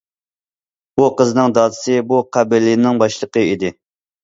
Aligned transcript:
بۇ 0.99 1.09
قىزنىڭ 1.19 1.53
دادىسى 1.59 1.99
بۇ 2.15 2.23
قەبىلىنىڭ 2.39 3.05
باشلىقى 3.05 3.47
ئىدى. 3.55 3.75